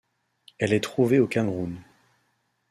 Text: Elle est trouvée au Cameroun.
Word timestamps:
Elle 0.57 0.73
est 0.73 0.79
trouvée 0.83 1.19
au 1.19 1.27
Cameroun. 1.27 1.79